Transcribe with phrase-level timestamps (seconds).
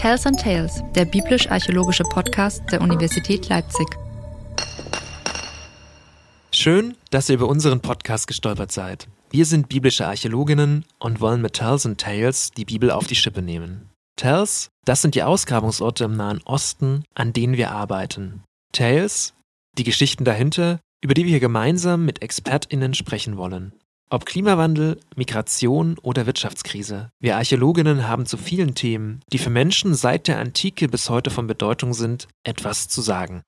[0.00, 3.86] Tells and Tales, der biblisch-archäologische Podcast der Universität Leipzig.
[6.50, 9.08] Schön, dass ihr über unseren Podcast gestolpert seid.
[9.30, 13.42] Wir sind biblische Archäologinnen und wollen mit Tells and Tales die Bibel auf die Schippe
[13.42, 13.90] nehmen.
[14.16, 18.42] Tells, das sind die Ausgrabungsorte im Nahen Osten, an denen wir arbeiten.
[18.72, 19.34] Tales,
[19.76, 23.74] die Geschichten dahinter, über die wir hier gemeinsam mit ExpertInnen sprechen wollen.
[24.12, 27.12] Ob Klimawandel, Migration oder Wirtschaftskrise.
[27.20, 31.46] Wir Archäologinnen haben zu vielen Themen, die für Menschen seit der Antike bis heute von
[31.46, 33.42] Bedeutung sind, etwas zu sagen.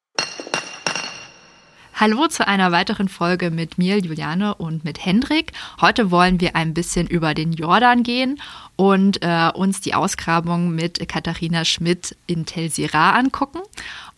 [1.95, 5.53] Hallo zu einer weiteren Folge mit mir, Juliane, und mit Hendrik.
[5.81, 8.41] Heute wollen wir ein bisschen über den Jordan gehen
[8.77, 13.59] und äh, uns die Ausgrabung mit Katharina Schmidt in Tel Sirah angucken.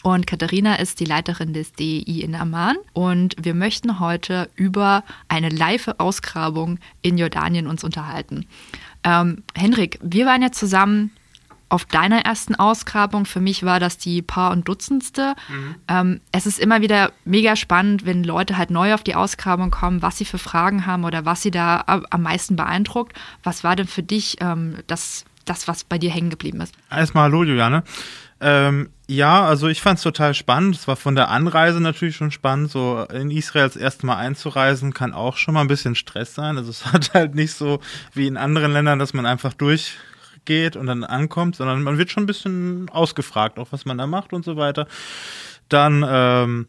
[0.05, 2.77] Und Katharina ist die Leiterin des DEI in Amman.
[2.93, 8.45] Und wir möchten heute über eine Live-Ausgrabung in Jordanien uns unterhalten.
[9.03, 11.11] Ähm, Henrik, wir waren ja zusammen
[11.71, 13.25] auf deiner ersten Ausgrabung.
[13.25, 15.37] Für mich war das die Paar- und Dutzendste.
[15.49, 15.75] Mhm.
[15.89, 20.03] Ähm, es ist immer wieder mega spannend, wenn Leute halt neu auf die Ausgrabung kommen,
[20.03, 23.17] was sie für Fragen haben oder was sie da am meisten beeindruckt.
[23.43, 26.75] Was war denn für dich ähm, das, das, was bei dir hängen geblieben ist?
[26.91, 27.85] Erstmal hallo, Juliane.
[28.43, 30.77] Ähm, ja, also ich fand es total spannend.
[30.77, 32.71] Es war von der Anreise natürlich schon spannend.
[32.71, 36.57] So in Israel das erste Mal einzureisen, kann auch schon mal ein bisschen Stress sein.
[36.57, 37.81] Also es hat halt nicht so
[38.15, 42.23] wie in anderen Ländern, dass man einfach durchgeht und dann ankommt, sondern man wird schon
[42.23, 44.87] ein bisschen ausgefragt, auch was man da macht und so weiter.
[45.69, 46.67] Dann ähm,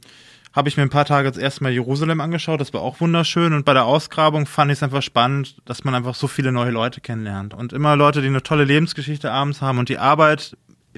[0.56, 3.66] habe ich mir ein paar Tage jetzt erstmal Jerusalem angeschaut, das war auch wunderschön und
[3.66, 7.02] bei der Ausgrabung fand ich es einfach spannend, dass man einfach so viele neue Leute
[7.02, 10.56] kennenlernt und immer Leute, die eine tolle Lebensgeschichte abends haben und die Arbeit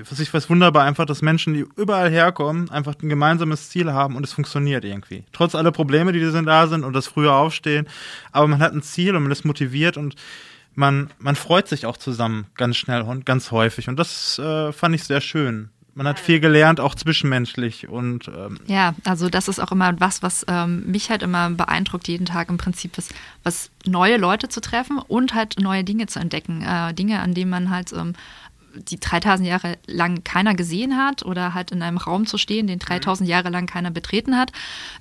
[0.10, 4.16] was ich weiß wunderbar einfach, dass Menschen, die überall herkommen, einfach ein gemeinsames Ziel haben
[4.16, 5.24] und es funktioniert irgendwie.
[5.32, 7.88] Trotz aller Probleme, die da sind und das frühe Aufstehen,
[8.32, 10.16] aber man hat ein Ziel und man ist motiviert und
[10.76, 14.96] man, man freut sich auch zusammen ganz schnell und ganz häufig und das äh, fand
[14.96, 15.70] ich sehr schön.
[15.96, 20.22] Man hat viel gelernt, auch zwischenmenschlich und ähm ja, also das ist auch immer was,
[20.22, 24.62] was ähm, mich halt immer beeindruckt jeden Tag im Prinzip ist, was neue Leute zu
[24.62, 28.14] treffen und halt neue Dinge zu entdecken, äh, Dinge, an denen man halt ähm,
[28.84, 32.80] die 3000 Jahre lang keiner gesehen hat oder halt in einem Raum zu stehen, den
[32.80, 34.52] 3000 Jahre lang keiner betreten hat.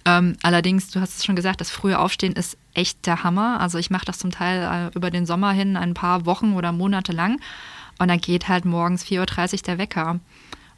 [0.05, 3.61] Ähm, allerdings, du hast es schon gesagt, das frühe Aufstehen ist echt der Hammer.
[3.61, 6.73] Also ich mache das zum Teil äh, über den Sommer hin ein paar Wochen oder
[6.73, 7.41] Monate lang
[7.99, 10.21] und dann geht halt morgens 4.30 Uhr der Wecker.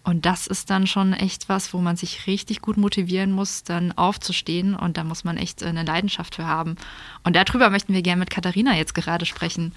[0.05, 3.93] Und das ist dann schon echt was, wo man sich richtig gut motivieren muss, dann
[3.93, 4.75] aufzustehen.
[4.75, 6.77] Und da muss man echt eine Leidenschaft für haben.
[7.25, 9.75] Und darüber möchten wir gerne mit Katharina jetzt gerade sprechen.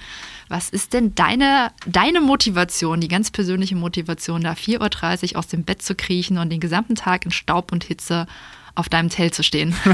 [0.48, 5.64] Was ist denn deine, deine Motivation, die ganz persönliche Motivation, da 4.30 Uhr aus dem
[5.64, 8.28] Bett zu kriechen und den gesamten Tag in Staub und Hitze
[8.76, 9.76] auf deinem Tell zu stehen?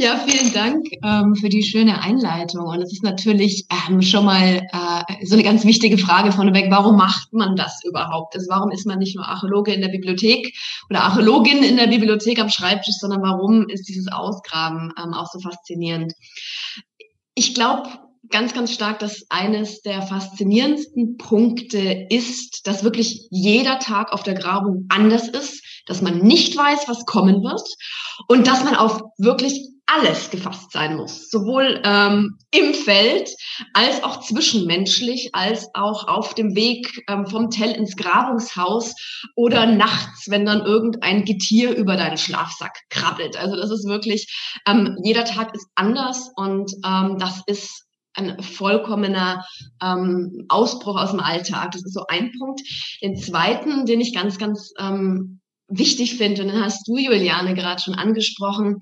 [0.00, 2.66] Ja, vielen Dank ähm, für die schöne Einleitung.
[2.66, 6.70] Und es ist natürlich ähm, schon mal äh, so eine ganz wichtige Frage vorneweg.
[6.70, 8.36] Warum macht man das überhaupt?
[8.36, 10.56] Also warum ist man nicht nur Archäologe in der Bibliothek
[10.88, 15.40] oder Archäologin in der Bibliothek am Schreibtisch, sondern warum ist dieses Ausgraben ähm, auch so
[15.40, 16.12] faszinierend?
[17.34, 17.88] Ich glaube,
[18.30, 24.34] ganz, ganz stark, dass eines der faszinierendsten Punkte ist, dass wirklich jeder Tag auf der
[24.34, 27.68] Grabung anders ist, dass man nicht weiß, was kommen wird
[28.28, 33.30] und dass man auf wirklich alles gefasst sein muss, sowohl ähm, im Feld
[33.72, 38.94] als auch zwischenmenschlich, als auch auf dem Weg ähm, vom Tell ins Grabungshaus
[39.34, 43.36] oder nachts, wenn dann irgendein Getier über deinen Schlafsack krabbelt.
[43.36, 44.26] Also das ist wirklich,
[44.66, 49.44] ähm, jeder Tag ist anders und ähm, das ist ein vollkommener
[49.82, 51.70] ähm, Ausbruch aus dem Alltag.
[51.72, 52.60] Das ist so ein Punkt.
[53.02, 57.80] Den zweiten, den ich ganz, ganz ähm, wichtig finde, und den hast du, Juliane, gerade
[57.80, 58.78] schon angesprochen,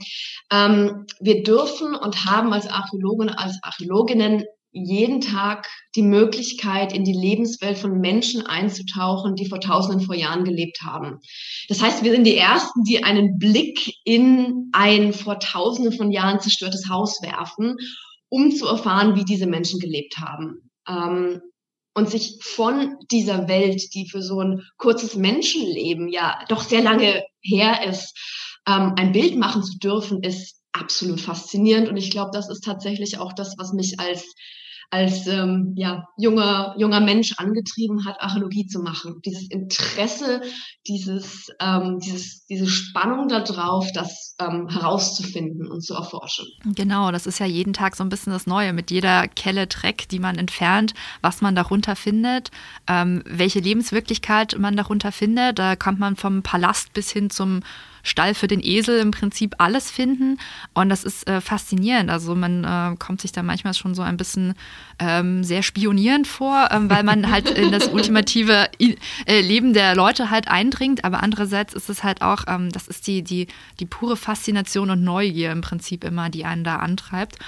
[0.53, 4.45] ähm, wir dürfen und haben als Archäologen, als Archäologinnen
[4.77, 10.45] jeden Tag die Möglichkeit, in die Lebenswelt von Menschen einzutauchen, die vor Tausenden vor Jahren
[10.45, 11.19] gelebt haben.
[11.69, 16.41] Das heißt, wir sind die Ersten, die einen Blick in ein vor Tausenden von Jahren
[16.41, 17.77] zerstörtes Haus werfen,
[18.29, 20.71] um zu erfahren, wie diese Menschen gelebt haben.
[20.87, 21.41] Ähm,
[21.96, 27.25] und sich von dieser Welt, die für so ein kurzes Menschenleben ja doch sehr lange
[27.40, 28.14] her ist,
[28.69, 31.88] ähm, ein Bild machen zu dürfen, ist absolut faszinierend.
[31.88, 34.34] Und ich glaube, das ist tatsächlich auch das, was mich als
[34.91, 39.21] als ähm, ja, junger, junger Mensch angetrieben hat, Archäologie zu machen.
[39.25, 40.43] Dieses Interesse,
[40.87, 46.47] dieses, ähm, dieses, diese Spannung darauf, das ähm, herauszufinden und zu erforschen.
[46.65, 48.73] Genau, das ist ja jeden Tag so ein bisschen das Neue.
[48.73, 52.50] Mit jeder Kelle Dreck, die man entfernt, was man darunter findet,
[52.87, 55.59] ähm, welche Lebenswirklichkeit man darunter findet.
[55.59, 57.61] Da kommt man vom Palast bis hin zum
[58.06, 60.38] Stall für den Esel im Prinzip alles finden.
[60.75, 62.08] Und das ist äh, faszinierend.
[62.08, 64.55] Also man äh, kommt sich da manchmal schon so ein bisschen
[65.00, 68.69] ähm, sehr spionierend vor, ähm, weil man halt in das ultimative
[69.26, 71.05] äh, Leben der Leute halt eindringt.
[71.05, 73.49] Aber andererseits ist es halt auch, ähm, das ist die, die,
[73.81, 77.38] die pure Faszination und Neugier im Prinzip immer, die einen da antreibt.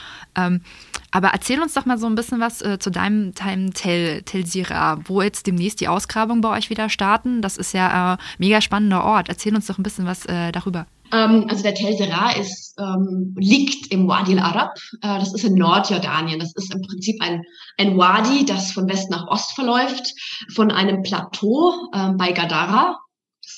[1.10, 4.44] Aber erzähl uns doch mal so ein bisschen was äh, zu deinem Time Tel, Tel
[4.44, 7.40] Sira, wo jetzt demnächst die Ausgrabungen bei euch wieder starten.
[7.40, 9.28] Das ist ja äh, mega spannender Ort.
[9.28, 10.87] Erzähl uns doch ein bisschen was äh, darüber.
[11.12, 14.75] Ähm, also der Tel Sera ist, ähm, liegt im Wadi al-Arab.
[15.02, 16.38] Äh, das ist in Nordjordanien.
[16.38, 17.43] Das ist im Prinzip ein,
[17.78, 20.12] ein Wadi, das von West nach Ost verläuft,
[20.55, 22.99] von einem Plateau äh, bei Gadara.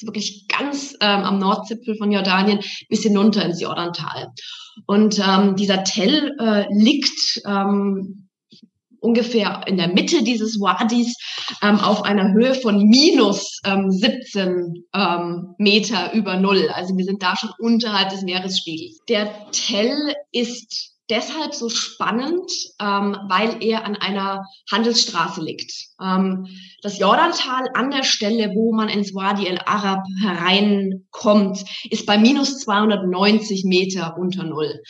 [0.02, 4.28] Wirklich ganz ähm, am Nordzipfel von Jordanien bis hinunter ins Jordantal.
[4.86, 8.28] Und ähm, dieser Tell äh, liegt ähm,
[9.00, 11.16] ungefähr in der Mitte dieses Wadis
[11.62, 16.68] ähm, auf einer Höhe von minus ähm, 17 ähm, Meter über Null.
[16.74, 18.98] Also wir sind da schon unterhalb des Meeresspiegels.
[19.08, 25.72] Der Tell ist deshalb so spannend, ähm, weil er an einer Handelsstraße liegt.
[26.00, 26.46] Ähm,
[26.82, 32.58] das Jordantal an der Stelle, wo man ins Wadi el Arab hereinkommt, ist bei minus
[32.60, 34.80] 290 Meter unter Null.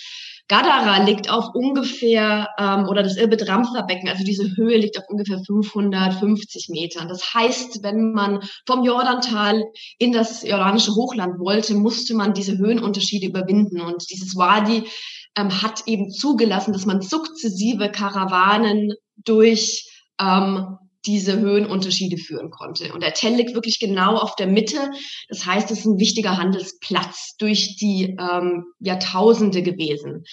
[0.51, 5.05] Gadara liegt auf ungefähr, ähm, oder das Irbit Ramsar Becken, also diese Höhe liegt auf
[5.09, 7.07] ungefähr 550 Metern.
[7.07, 9.63] Das heißt, wenn man vom Jordantal
[9.99, 13.81] in das jordanische Hochland wollte, musste man diese Höhenunterschiede überwinden.
[13.81, 14.89] Und dieses Wadi
[15.37, 19.91] ähm, hat eben zugelassen, dass man sukzessive Karawanen durch
[20.21, 22.93] ähm, diese Höhenunterschiede führen konnte.
[22.93, 24.91] Und der Tell liegt wirklich genau auf der Mitte.
[25.29, 30.25] Das heißt, es ist ein wichtiger Handelsplatz durch die ähm, Jahrtausende gewesen.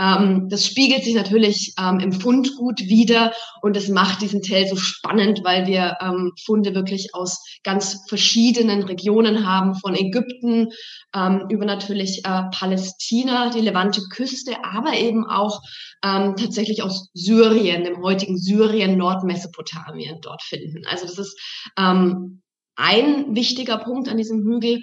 [0.00, 3.32] Ähm, das spiegelt sich natürlich ähm, im Fundgut wieder
[3.62, 8.82] und es macht diesen Tell so spannend, weil wir ähm, Funde wirklich aus ganz verschiedenen
[8.82, 10.68] Regionen haben, von Ägypten
[11.14, 15.60] ähm, über natürlich äh, Palästina, die Levante Küste, aber eben auch
[16.04, 20.86] ähm, tatsächlich aus Syrien, dem heutigen Syrien, Nordmesopotamien dort finden.
[20.86, 21.38] Also das ist
[21.78, 22.42] ähm,
[22.76, 24.82] ein wichtiger Punkt an diesem Hügel.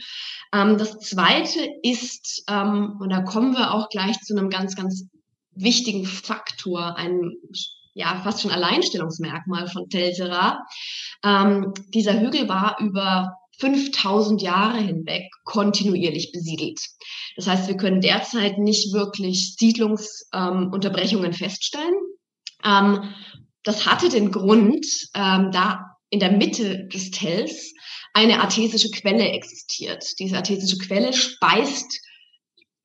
[0.53, 5.05] Ähm, das zweite ist, ähm, und da kommen wir auch gleich zu einem ganz, ganz
[5.51, 7.33] wichtigen Faktor, einem
[7.93, 10.63] ja fast schon Alleinstellungsmerkmal von Tel Sera.
[11.23, 16.79] Ähm, dieser Hügel war über 5000 Jahre hinweg kontinuierlich besiedelt.
[17.35, 21.93] Das heißt, wir können derzeit nicht wirklich Siedlungsunterbrechungen ähm, feststellen.
[22.63, 23.13] Ähm,
[23.63, 24.85] das hatte den Grund,
[25.15, 27.73] ähm, da in der Mitte des Tells
[28.13, 30.03] eine artesische Quelle existiert.
[30.19, 32.01] Diese artesische Quelle speist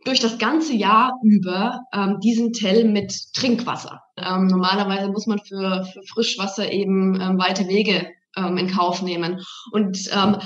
[0.05, 4.03] durch das ganze Jahr über ähm, diesen Tell mit Trinkwasser.
[4.17, 8.06] Ähm, normalerweise muss man für, für Frischwasser eben ähm, weite Wege
[8.37, 9.41] ähm, in Kauf nehmen.
[9.73, 10.37] Und ähm,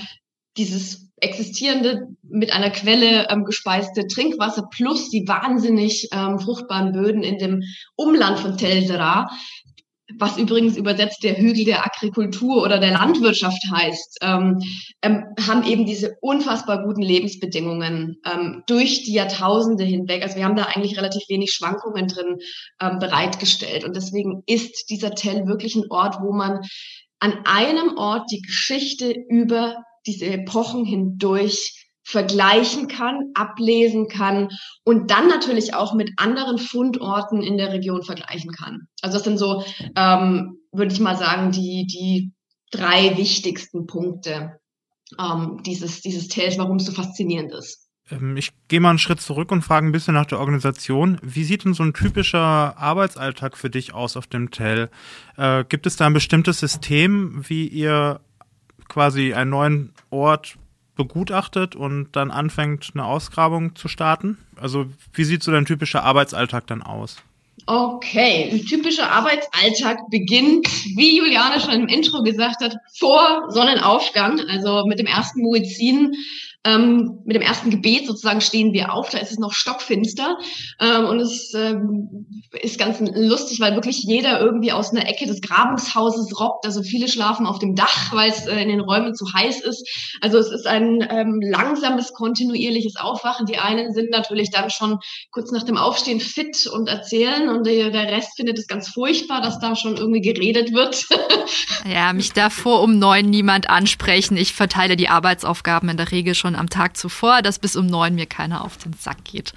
[0.57, 7.39] dieses existierende mit einer Quelle ähm, gespeiste Trinkwasser plus die wahnsinnig ähm, fruchtbaren Böden in
[7.39, 7.63] dem
[7.97, 9.29] Umland von Tel Dera,
[10.17, 14.59] was übrigens übersetzt der Hügel der Agrikultur oder der Landwirtschaft heißt, ähm,
[15.03, 20.23] ähm, haben eben diese unfassbar guten Lebensbedingungen ähm, durch die Jahrtausende hinweg.
[20.23, 22.39] Also wir haben da eigentlich relativ wenig Schwankungen drin
[22.81, 23.85] ähm, bereitgestellt.
[23.85, 26.61] Und deswegen ist dieser Tell wirklich ein Ort, wo man
[27.21, 29.77] an einem Ort die Geschichte über
[30.07, 34.49] diese Epochen hindurch vergleichen kann, ablesen kann
[34.83, 38.89] und dann natürlich auch mit anderen Fundorten in der Region vergleichen kann.
[39.03, 39.63] Also das sind so,
[39.95, 42.33] ähm, würde ich mal sagen, die, die
[42.71, 44.59] drei wichtigsten Punkte
[45.19, 47.91] ähm, dieses, dieses Tales, warum es so faszinierend ist.
[48.11, 51.19] Ähm, ich gehe mal einen Schritt zurück und frage ein bisschen nach der Organisation.
[51.23, 54.89] Wie sieht denn so ein typischer Arbeitsalltag für dich aus auf dem Tell?
[55.37, 58.21] Äh, gibt es da ein bestimmtes System, wie ihr
[58.89, 60.57] quasi einen neuen Ort
[60.99, 64.37] begutachtet und dann anfängt, eine Ausgrabung zu starten?
[64.61, 67.17] Also wie sieht so dein typischer Arbeitsalltag dann aus?
[67.67, 74.85] Okay, ein typischer Arbeitsalltag beginnt, wie Juliane schon im Intro gesagt hat, vor Sonnenaufgang, also
[74.87, 76.15] mit dem ersten Muezzin
[76.65, 80.37] ähm, mit dem ersten Gebet sozusagen stehen wir auf, da ist es noch stockfinster
[80.81, 82.27] ähm, und es ähm,
[82.63, 86.67] ist ganz lustig, weil wirklich jeder irgendwie aus einer Ecke des Grabungshauses robbt.
[86.67, 89.89] Also viele schlafen auf dem Dach, weil es äh, in den Räumen zu heiß ist.
[90.21, 93.47] Also es ist ein ähm, langsames, kontinuierliches Aufwachen.
[93.47, 94.99] Die einen sind natürlich dann schon
[95.31, 99.41] kurz nach dem Aufstehen fit und erzählen und der, der Rest findet es ganz furchtbar,
[99.43, 101.05] dass da schon irgendwie geredet wird.
[101.93, 104.37] ja, mich davor um neun niemand ansprechen.
[104.37, 108.15] Ich verteile die Arbeitsaufgaben in der Regel schon am Tag zuvor, dass bis um neun
[108.15, 109.53] mir keiner auf den Sack geht.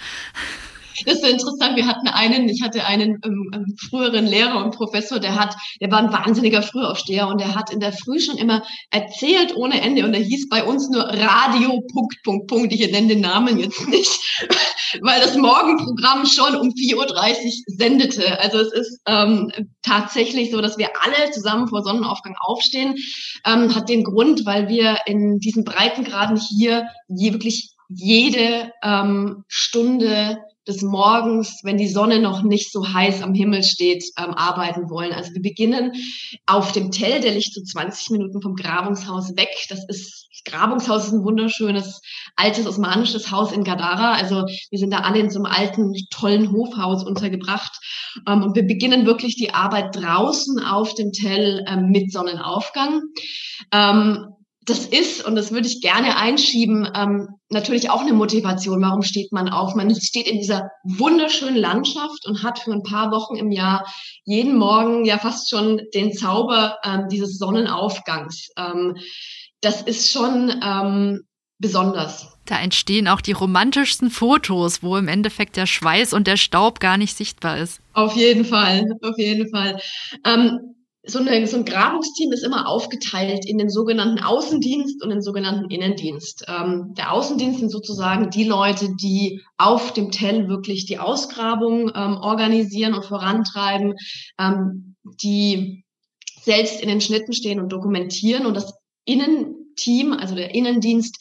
[1.05, 1.75] Das ist so interessant.
[1.75, 5.99] Wir hatten einen, ich hatte einen ähm, früheren Lehrer und Professor, der hat, der war
[5.99, 10.13] ein wahnsinniger Frühaufsteher und der hat in der Früh schon immer erzählt ohne Ende und
[10.13, 12.73] er hieß bei uns nur Radio Punkt Punkt Punkt.
[12.73, 14.19] Ich nenne den Namen jetzt nicht,
[15.01, 18.39] weil das Morgenprogramm schon um 4.30 Uhr sendete.
[18.39, 22.95] Also es ist ähm, tatsächlich so, dass wir alle zusammen vor Sonnenaufgang aufstehen.
[23.45, 30.39] Ähm, hat den Grund, weil wir in diesen Breitengraden hier je, wirklich jede ähm, Stunde
[30.71, 35.13] des Morgens, wenn die Sonne noch nicht so heiß am Himmel steht, ähm, arbeiten wollen.
[35.13, 35.91] Also wir beginnen
[36.45, 39.49] auf dem Tell, der liegt so 20 Minuten vom Grabungshaus weg.
[39.69, 42.01] Das ist das Grabungshaus ist ein wunderschönes
[42.35, 44.13] altes osmanisches Haus in Gadara.
[44.13, 47.77] Also wir sind da alle in so einem alten tollen Hofhaus untergebracht
[48.27, 53.01] ähm, und wir beginnen wirklich die Arbeit draußen auf dem Tell ähm, mit Sonnenaufgang.
[53.71, 54.27] Ähm,
[54.65, 58.81] das ist, und das würde ich gerne einschieben, ähm, natürlich auch eine Motivation.
[58.81, 59.73] Warum steht man auf?
[59.73, 63.91] Man steht in dieser wunderschönen Landschaft und hat für ein paar Wochen im Jahr
[64.23, 68.49] jeden Morgen ja fast schon den Zauber ähm, dieses Sonnenaufgangs.
[68.55, 68.97] Ähm,
[69.61, 71.21] das ist schon ähm,
[71.57, 72.27] besonders.
[72.45, 76.97] Da entstehen auch die romantischsten Fotos, wo im Endeffekt der Schweiß und der Staub gar
[76.97, 77.79] nicht sichtbar ist.
[77.93, 79.79] Auf jeden Fall, auf jeden Fall.
[80.25, 85.21] Ähm, so, eine, so ein Grabungsteam ist immer aufgeteilt in den sogenannten Außendienst und den
[85.21, 86.45] sogenannten Innendienst.
[86.47, 92.17] Ähm, der Außendienst sind sozusagen die Leute, die auf dem Tell wirklich die Ausgrabung ähm,
[92.17, 93.95] organisieren und vorantreiben,
[94.39, 95.83] ähm, die
[96.43, 98.45] selbst in den Schnitten stehen und dokumentieren.
[98.45, 98.73] Und das
[99.05, 101.17] Innenteam, also der Innendienst,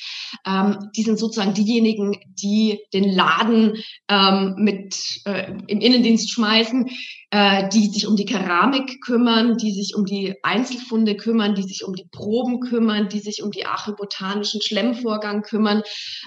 [0.47, 4.95] ähm, die sind sozusagen diejenigen, die den Laden ähm, mit
[5.25, 6.91] äh, im Innendienst schmeißen,
[7.31, 11.85] äh, die sich um die Keramik kümmern, die sich um die Einzelfunde kümmern, die sich
[11.85, 15.83] um die Proben kümmern, die sich um die archibotanischen Schlemmvorgang kümmern.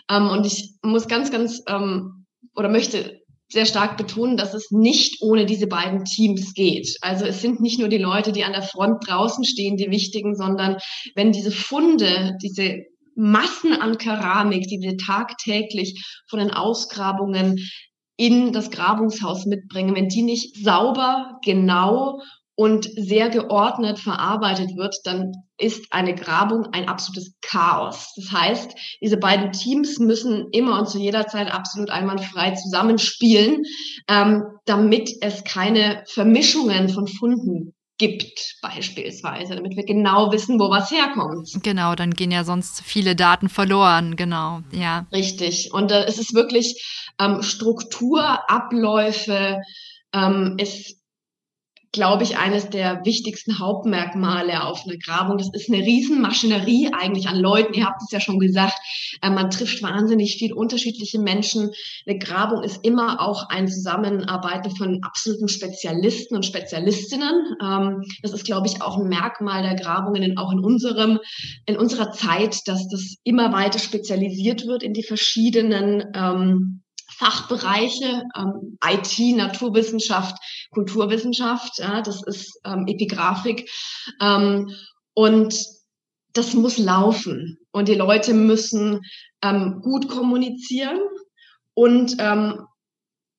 [0.10, 5.22] Ähm, und ich muss ganz, ganz ähm, oder möchte sehr stark betonen, dass es nicht
[5.22, 6.98] ohne diese beiden Teams geht.
[7.02, 10.36] Also es sind nicht nur die Leute, die an der Front draußen stehen, die wichtigen,
[10.36, 10.78] sondern
[11.16, 12.80] wenn diese Funde, diese
[13.16, 17.60] Massen an Keramik, die wir tagtäglich von den Ausgrabungen
[18.18, 22.20] in das Grabungshaus mitbringen, wenn die nicht sauber, genau
[22.56, 28.14] und sehr geordnet verarbeitet wird, dann ist eine Grabung ein absolutes Chaos.
[28.16, 33.64] Das heißt, diese beiden Teams müssen immer und zu jeder Zeit absolut einwandfrei zusammenspielen,
[34.08, 37.74] ähm, damit es keine Vermischungen von Funden
[38.08, 41.50] gibt, beispielsweise, damit wir genau wissen, wo was herkommt.
[41.64, 45.08] Genau, dann gehen ja sonst viele Daten verloren, genau, ja.
[45.14, 45.74] Richtig.
[45.74, 46.84] Und äh, es ist wirklich
[47.20, 49.62] ähm, Struktur, Abläufe,
[50.14, 51.02] ähm, es
[51.94, 55.38] glaube ich, eines der wichtigsten Hauptmerkmale auf einer Grabung.
[55.38, 57.76] Das ist eine Riesenmaschinerie eigentlich an Leuten.
[57.76, 58.74] Ihr habt es ja schon gesagt.
[59.22, 61.70] Äh, man trifft wahnsinnig viel unterschiedliche Menschen.
[62.08, 67.56] Eine Grabung ist immer auch ein Zusammenarbeiten von absoluten Spezialisten und Spezialistinnen.
[67.62, 71.20] Ähm, das ist, glaube ich, auch ein Merkmal der Grabungen, auch in unserem,
[71.68, 76.83] in unserer Zeit, dass das immer weiter spezialisiert wird in die verschiedenen ähm,
[77.24, 80.36] Fachbereiche, ähm, IT, Naturwissenschaft,
[80.72, 83.70] Kulturwissenschaft, ja, das ist ähm, Epigraphik.
[84.20, 84.70] Ähm,
[85.14, 85.56] und
[86.34, 87.60] das muss laufen.
[87.72, 89.02] Und die Leute müssen
[89.42, 91.00] ähm, gut kommunizieren
[91.74, 92.66] und ähm,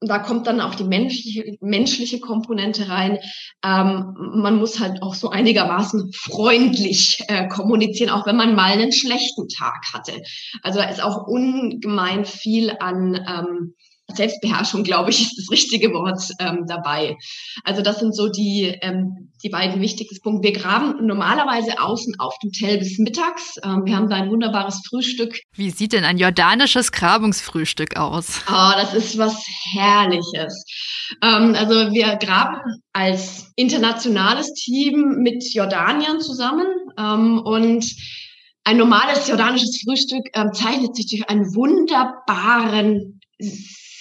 [0.01, 3.19] und da kommt dann auch die menschliche, menschliche Komponente rein.
[3.65, 8.93] Ähm, man muss halt auch so einigermaßen freundlich äh, kommunizieren, auch wenn man mal einen
[8.93, 10.13] schlechten Tag hatte.
[10.63, 13.75] Also da ist auch ungemein viel an ähm,
[14.17, 17.17] Selbstbeherrschung, glaube ich, ist das richtige Wort ähm, dabei.
[17.65, 20.49] Also das sind so die, ähm, die beiden wichtigsten Punkte.
[20.49, 23.57] Wir graben normalerweise außen auf dem Tell bis mittags.
[23.63, 25.39] Ähm, wir haben da ein wunderbares Frühstück.
[25.55, 28.43] Wie sieht denn ein jordanisches Grabungsfrühstück aus?
[28.49, 30.65] Oh, das ist was Herrliches.
[31.23, 32.59] Ähm, also wir graben
[32.93, 36.67] als internationales Team mit Jordaniern zusammen
[36.99, 37.85] ähm, und
[38.65, 43.21] ein normales jordanisches Frühstück ähm, zeichnet sich durch einen wunderbaren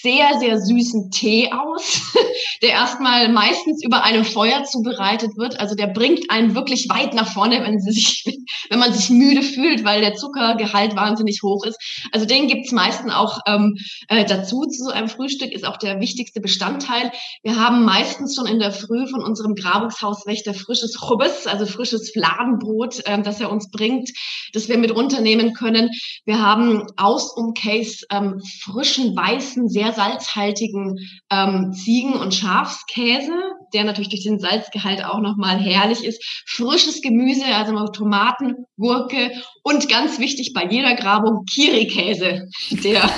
[0.03, 2.13] sehr, sehr süßen Tee aus,
[2.61, 5.59] der erstmal meistens über einem Feuer zubereitet wird.
[5.61, 8.25] Also der bringt einen wirklich weit nach vorne, wenn, sie sich,
[8.69, 11.77] wenn man sich müde fühlt, weil der Zuckergehalt wahnsinnig hoch ist.
[12.11, 13.77] Also den gibt's meistens auch ähm,
[14.09, 14.65] äh, dazu.
[14.65, 17.11] Zu so einem Frühstück ist auch der wichtigste Bestandteil.
[17.41, 23.03] Wir haben meistens schon in der Früh von unserem Grabungshauswächter frisches Chubes, also frisches Fladenbrot,
[23.05, 24.09] ähm, das er uns bringt,
[24.51, 25.91] das wir mit runternehmen können.
[26.25, 30.97] Wir haben aus um Case ähm, frischen, weißen, sehr salzhaltigen
[31.29, 33.33] ähm, Ziegen- und Schafskäse,
[33.73, 36.23] der natürlich durch den Salzgehalt auch nochmal herrlich ist.
[36.45, 39.31] Frisches Gemüse, also Tomaten, Gurke
[39.63, 43.01] und ganz wichtig bei jeder Grabung Kirikäse, der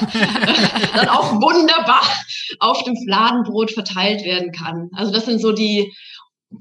[0.95, 2.01] dann auch wunderbar
[2.59, 4.89] auf dem Fladenbrot verteilt werden kann.
[4.93, 5.93] Also das sind so die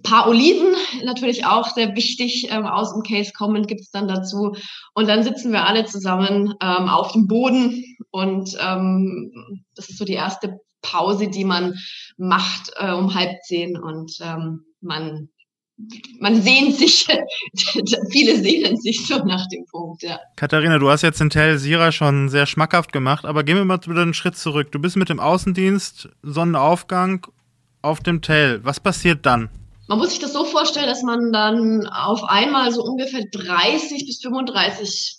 [0.02, 0.74] paar Oliven,
[1.04, 4.54] natürlich auch sehr wichtig, ähm, aus dem Case kommen gibt's dann dazu.
[4.94, 10.04] Und dann sitzen wir alle zusammen ähm, auf dem Boden und ähm, das ist so
[10.04, 11.74] die erste Pause, die man
[12.16, 15.28] macht äh, um halb zehn und ähm, man
[16.20, 17.04] man sehnt sich,
[18.10, 20.20] viele sehnen sich so nach dem Punkt, ja.
[20.36, 23.80] Katharina, du hast jetzt den Tell Sira schon sehr schmackhaft gemacht, aber gehen wir mal
[23.84, 24.70] wieder einen Schritt zurück.
[24.70, 27.26] Du bist mit dem Außendienst, Sonnenaufgang
[27.82, 28.64] auf dem Tell.
[28.64, 29.50] Was passiert dann?
[29.86, 34.20] Man muss sich das so vorstellen, dass man dann auf einmal so ungefähr 30 bis
[34.22, 35.18] 35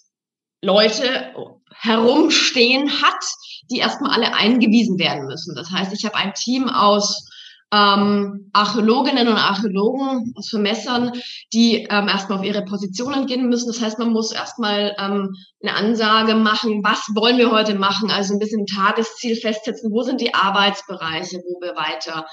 [0.61, 1.33] Leute
[1.75, 3.23] herumstehen hat,
[3.69, 5.55] die erstmal alle eingewiesen werden müssen.
[5.55, 7.29] Das heißt, ich habe ein Team aus
[7.71, 11.11] ähm, Archäologinnen und Archäologen aus Vermessern,
[11.51, 13.67] die ähm, erstmal auf ihre Positionen gehen müssen.
[13.67, 18.33] Das heißt, man muss erstmal ähm, eine Ansage machen, was wollen wir heute machen, also
[18.33, 22.25] ein bisschen Tagesziel festsetzen, wo sind die Arbeitsbereiche, wo wir weiter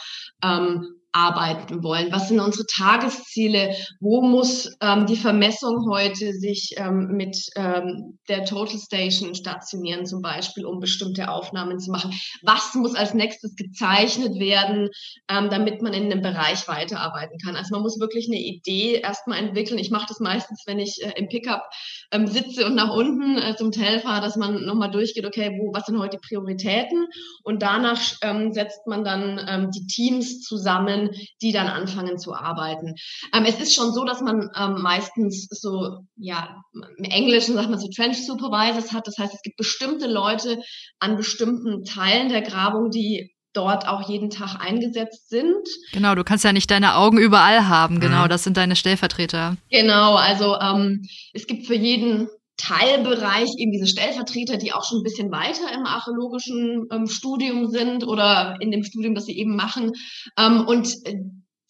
[0.43, 2.11] ähm, arbeiten wollen?
[2.11, 3.75] Was sind unsere Tagesziele?
[4.01, 10.23] Wo muss ähm, die Vermessung heute sich ähm, mit ähm, der Total Station stationieren, zum
[10.23, 12.13] Beispiel, um bestimmte Aufnahmen zu machen?
[12.43, 14.89] Was muss als nächstes gezeichnet werden,
[15.29, 17.57] ähm, damit man in einem Bereich weiterarbeiten kann?
[17.57, 19.79] Also man muss wirklich eine Idee erstmal entwickeln.
[19.79, 21.69] Ich mache das meistens, wenn ich äh, im Pickup
[22.11, 25.75] ähm, sitze und nach unten äh, zum Tell fahre, dass man nochmal durchgeht, okay, wo,
[25.75, 27.07] was sind heute die Prioritäten?
[27.43, 31.02] Und danach ähm, setzt man dann ähm, die Teams zusammen,
[31.41, 32.95] die dann anfangen zu arbeiten.
[33.35, 36.57] Ähm, es ist schon so, dass man ähm, meistens so, ja,
[36.99, 39.07] im Englischen sagt man so Trench Supervisors hat.
[39.07, 40.59] Das heißt, es gibt bestimmte Leute
[40.99, 45.69] an bestimmten Teilen der Grabung, die dort auch jeden Tag eingesetzt sind.
[45.93, 48.01] Genau, du kannst ja nicht deine Augen überall haben.
[48.01, 48.29] Genau, mhm.
[48.29, 49.57] das sind deine Stellvertreter.
[49.71, 55.05] Genau, also ähm, es gibt für jeden Teilbereich eben diese Stellvertreter, die auch schon ein
[55.05, 59.93] bisschen weiter im archäologischen ähm, Studium sind oder in dem Studium, das sie eben machen.
[60.39, 60.97] Ähm, und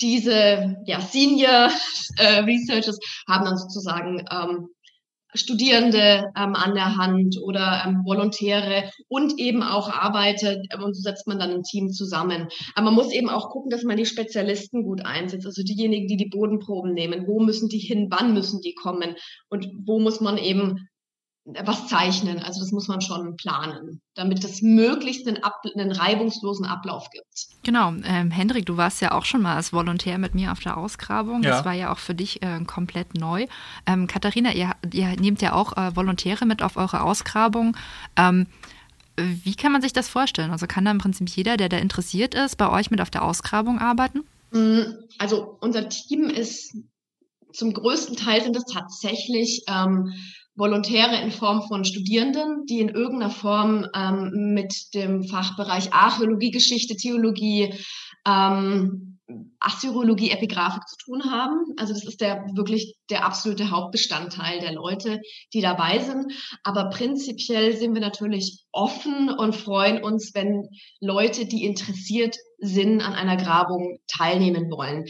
[0.00, 1.70] diese ja, Senior
[2.18, 2.98] äh, Researchers
[3.28, 4.68] haben dann sozusagen ähm,
[5.34, 11.00] Studierende ähm, an der Hand oder ähm, Volontäre und eben auch Arbeiter ähm, und so
[11.00, 12.48] setzt man dann ein Team zusammen.
[12.74, 16.16] Aber man muss eben auch gucken, dass man die Spezialisten gut einsetzt, also diejenigen, die
[16.16, 17.26] die Bodenproben nehmen.
[17.26, 18.08] Wo müssen die hin?
[18.10, 19.16] Wann müssen die kommen?
[19.48, 20.88] Und wo muss man eben
[21.44, 22.38] was zeichnen.
[22.38, 27.46] Also das muss man schon planen, damit es möglichst einen, Ab einen reibungslosen Ablauf gibt.
[27.64, 27.92] Genau.
[28.04, 31.42] Ähm, Hendrik, du warst ja auch schon mal als Volontär mit mir auf der Ausgrabung.
[31.42, 31.50] Ja.
[31.50, 33.46] Das war ja auch für dich äh, komplett neu.
[33.86, 37.76] Ähm, Katharina, ihr, ihr, nehmt ja auch äh, Volontäre mit auf eure Ausgrabung.
[38.16, 38.46] Ähm,
[39.16, 40.52] wie kann man sich das vorstellen?
[40.52, 43.24] Also kann da im Prinzip jeder, der da interessiert ist, bei euch mit auf der
[43.24, 44.20] Ausgrabung arbeiten?
[44.52, 44.82] Mm,
[45.18, 46.76] also unser Team ist
[47.52, 50.12] zum größten Teil sind es tatsächlich ähm,
[50.54, 56.96] Volontäre in Form von Studierenden, die in irgendeiner Form ähm, mit dem Fachbereich Archäologie, Geschichte,
[56.96, 57.74] Theologie,
[58.26, 59.12] ähm,
[59.60, 61.74] Assyriologie, Epigraphik zu tun haben.
[61.76, 65.20] Also das ist der wirklich der absolute Hauptbestandteil der Leute,
[65.54, 66.32] die dabei sind.
[66.64, 70.68] Aber prinzipiell sind wir natürlich offen und freuen uns, wenn
[71.00, 75.04] Leute, die interessiert sind, an einer Grabung teilnehmen wollen.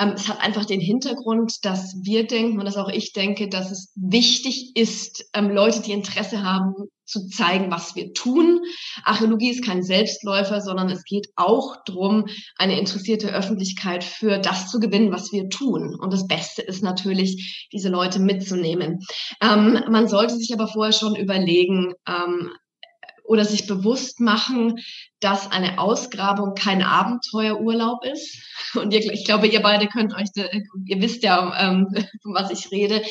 [0.00, 3.70] Ähm, es hat einfach den Hintergrund, dass wir denken und dass auch ich denke, dass
[3.70, 6.74] es wichtig ist, ähm, Leute, die Interesse haben,
[7.08, 8.60] zu zeigen, was wir tun.
[9.02, 14.78] Archäologie ist kein Selbstläufer, sondern es geht auch darum, eine interessierte Öffentlichkeit für das zu
[14.78, 15.96] gewinnen, was wir tun.
[15.98, 19.00] Und das Beste ist natürlich, diese Leute mitzunehmen.
[19.40, 22.50] Ähm, man sollte sich aber vorher schon überlegen, ähm,
[23.28, 24.80] oder sich bewusst machen,
[25.20, 28.42] dass eine Ausgrabung kein Abenteuerurlaub ist.
[28.74, 31.86] Und ihr, ich glaube, ihr beide könnt euch, ihr wisst ja, ähm,
[32.22, 33.02] von was ich rede.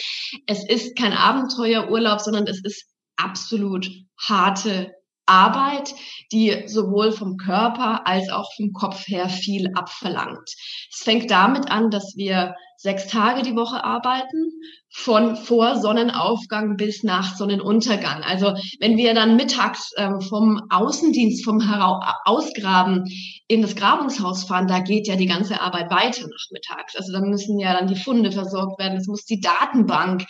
[0.47, 4.91] Es ist kein Abenteuerurlaub, sondern es ist absolut harte
[5.27, 5.93] Arbeit,
[6.31, 10.49] die sowohl vom Körper als auch vom Kopf her viel abverlangt.
[10.91, 14.51] Es fängt damit an, dass wir sechs Tage die Woche arbeiten,
[14.89, 18.23] von vor Sonnenaufgang bis nach Sonnenuntergang.
[18.23, 23.03] Also wenn wir dann mittags ähm, vom Außendienst, vom Hera Ausgraben
[23.47, 26.95] in das Grabungshaus fahren, da geht ja die ganze Arbeit weiter nachmittags.
[26.95, 30.25] Also da müssen ja dann die Funde versorgt werden, es muss die Datenbank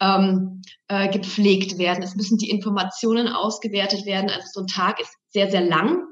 [0.00, 4.30] ähm, äh, gepflegt werden, es müssen die Informationen ausgewertet werden.
[4.30, 6.02] Also so ein Tag ist sehr, sehr lang.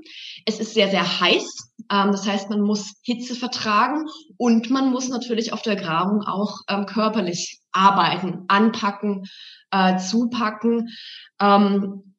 [0.44, 1.67] Es ist sehr, sehr heiß.
[1.90, 6.60] Ähm, das heißt, man muss Hitze vertragen und man muss natürlich auf der Grabung auch
[6.68, 9.24] ähm, körperlich arbeiten, anpacken,
[9.70, 10.90] äh, zupacken.
[11.40, 12.14] Ähm,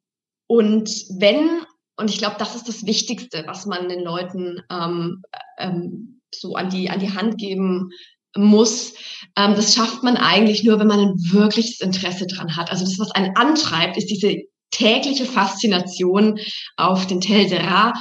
[0.47, 1.61] und wenn
[1.99, 5.21] und ich glaube, das ist das Wichtigste, was man den Leuten ähm,
[5.57, 7.89] ähm, so an die, an die Hand geben
[8.37, 8.93] muss.
[9.35, 12.71] Ähm, das schafft man eigentlich nur, wenn man ein wirkliches Interesse dran hat.
[12.71, 14.37] Also das, was einen antreibt, ist diese
[14.71, 16.39] tägliche Faszination
[16.77, 17.93] auf den Tel Serra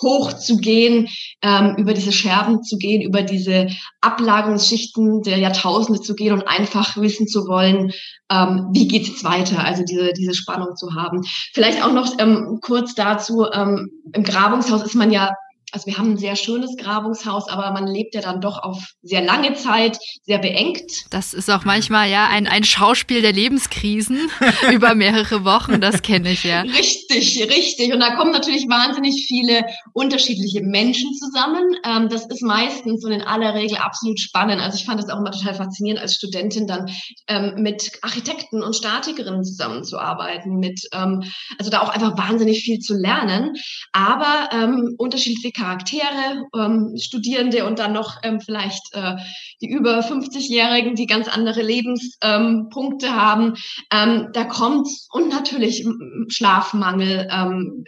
[0.00, 1.08] hochzugehen,
[1.42, 3.68] ähm, über diese Scherben zu gehen, über diese
[4.00, 7.92] Ablagerungsschichten der Jahrtausende zu gehen und einfach wissen zu wollen,
[8.30, 11.22] ähm, wie geht's jetzt weiter, also diese, diese Spannung zu haben.
[11.52, 15.30] Vielleicht auch noch ähm, kurz dazu, ähm, im Grabungshaus ist man ja
[15.72, 19.20] also wir haben ein sehr schönes Grabungshaus, aber man lebt ja dann doch auf sehr
[19.20, 20.90] lange Zeit, sehr beengt.
[21.10, 24.30] Das ist auch manchmal ja ein, ein Schauspiel der Lebenskrisen
[24.72, 26.60] über mehrere Wochen, das kenne ich ja.
[26.60, 27.92] Richtig, richtig.
[27.92, 31.76] Und da kommen natürlich wahnsinnig viele unterschiedliche Menschen zusammen.
[31.84, 34.60] Ähm, das ist meistens und in aller Regel absolut spannend.
[34.62, 36.88] Also ich fand es auch immer total faszinierend, als Studentin dann
[37.26, 41.24] ähm, mit Architekten und Statikerinnen zusammenzuarbeiten, mit, ähm,
[41.58, 43.54] also da auch einfach wahnsinnig viel zu lernen,
[43.92, 49.16] aber ähm, unterschiedliche Charaktere, ähm, Studierende und dann noch ähm, vielleicht äh,
[49.62, 53.54] die über 50-Jährigen, die ganz andere Lebenspunkte haben.
[53.90, 55.86] Ähm, da kommt und natürlich
[56.28, 57.84] Schlafmangel, ähm,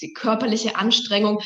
[0.00, 1.40] die körperliche Anstrengung.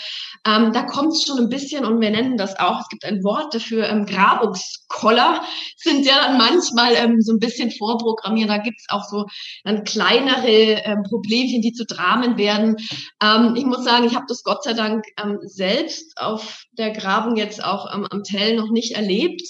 [0.47, 3.23] Ähm, da kommt es schon ein bisschen und wir nennen das auch, es gibt ein
[3.23, 5.43] Wort dafür, ähm, Grabungskoller
[5.77, 8.51] sind ja dann manchmal ähm, so ein bisschen vorprogrammiert.
[8.51, 9.27] Da gibt es auch so
[9.65, 12.77] dann kleinere ähm, Problemchen, die zu Dramen werden.
[13.23, 17.37] Ähm, ich muss sagen, ich habe das Gott sei Dank ähm, selbst auf der Grabung
[17.37, 19.43] jetzt auch ähm, am Tell noch nicht erlebt.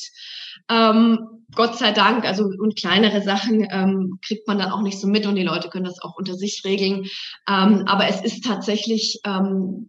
[0.68, 5.06] Ähm, Gott sei Dank, also und kleinere Sachen ähm, kriegt man dann auch nicht so
[5.06, 7.04] mit und die Leute können das auch unter sich regeln.
[7.48, 9.88] Ähm, aber es ist tatsächlich ähm,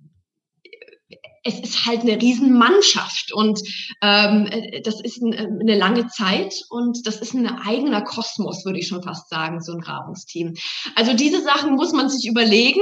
[1.43, 3.61] es ist halt eine Riesenmannschaft und
[4.01, 4.49] ähm,
[4.83, 9.03] das ist ein, eine lange Zeit und das ist ein eigener Kosmos, würde ich schon
[9.03, 10.53] fast sagen, so ein Grabungsteam.
[10.95, 12.81] Also diese Sachen muss man sich überlegen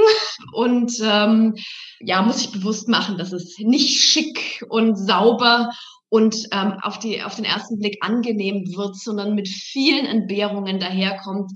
[0.52, 1.56] und ähm,
[2.00, 5.70] ja, muss sich bewusst machen, dass es nicht schick und sauber
[6.08, 11.52] und ähm, auf, die, auf den ersten Blick angenehm wird, sondern mit vielen Entbehrungen daherkommt,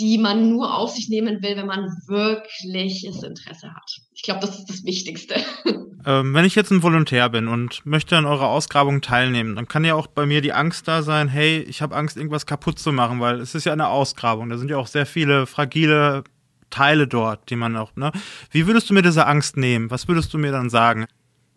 [0.00, 4.00] die man nur auf sich nehmen will, wenn man wirkliches Interesse hat.
[4.14, 5.36] Ich glaube, das ist das Wichtigste.
[6.06, 9.84] Ähm, wenn ich jetzt ein Volontär bin und möchte an eurer Ausgrabung teilnehmen, dann kann
[9.84, 12.90] ja auch bei mir die Angst da sein, hey, ich habe Angst, irgendwas kaputt zu
[12.90, 14.48] machen, weil es ist ja eine Ausgrabung.
[14.48, 16.24] Da sind ja auch sehr viele fragile
[16.70, 18.12] Teile dort, die man auch, ne?
[18.50, 19.90] Wie würdest du mir diese Angst nehmen?
[19.90, 21.04] Was würdest du mir dann sagen?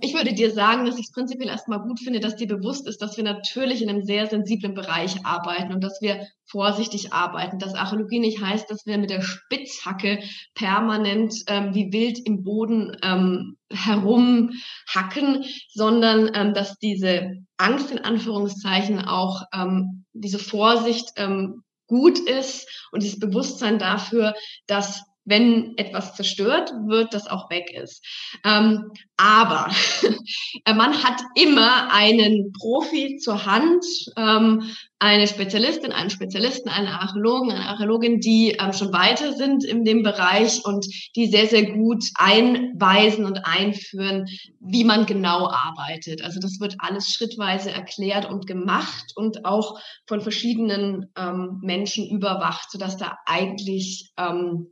[0.03, 3.01] Ich würde dir sagen, dass ich es prinzipiell erstmal gut finde, dass dir bewusst ist,
[3.01, 7.57] dass wir natürlich in einem sehr sensiblen Bereich arbeiten und dass wir vorsichtig arbeiten.
[7.57, 10.19] Dass Archäologie nicht heißt, dass wir mit der Spitzhacke
[10.55, 18.99] permanent ähm, wie wild im Boden ähm, herumhacken, sondern ähm, dass diese Angst in Anführungszeichen
[19.05, 24.33] auch ähm, diese Vorsicht ähm, gut ist und dieses Bewusstsein dafür,
[24.67, 28.05] dass wenn etwas zerstört wird, das auch weg ist.
[28.43, 29.69] Ähm, aber
[30.75, 33.85] man hat immer einen Profi zur Hand,
[34.17, 34.63] ähm,
[34.99, 40.01] eine Spezialistin, einen Spezialisten, eine Archäologen, eine Archäologin, die ähm, schon weiter sind in dem
[40.01, 44.25] Bereich und die sehr, sehr gut einweisen und einführen,
[44.61, 46.23] wie man genau arbeitet.
[46.23, 52.71] Also das wird alles schrittweise erklärt und gemacht und auch von verschiedenen ähm, Menschen überwacht,
[52.71, 54.67] sodass da eigentlich ähm,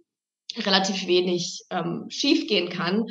[0.58, 3.08] relativ wenig ähm, schiefgehen kann.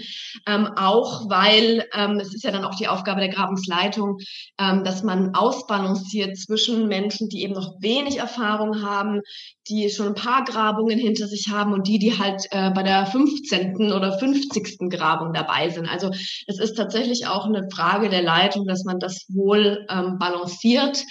[0.46, 4.18] Ähm, auch weil ähm, es ist ja dann auch die Aufgabe der Grabungsleitung,
[4.59, 9.20] ähm, dass man ausbalanciert zwischen Menschen, die eben noch wenig Erfahrung haben,
[9.68, 13.07] die schon ein paar Grabungen hinter sich haben und die, die halt äh, bei der
[13.07, 13.92] 15.
[13.92, 14.90] oder 50.
[14.90, 15.88] Grabung dabei sind.
[15.88, 16.11] Also
[16.46, 21.05] es ist tatsächlich auch eine Frage der Leitung, dass man das wohl ähm, balanciert.